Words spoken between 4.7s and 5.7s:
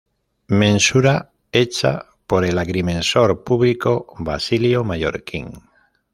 Mallorquín.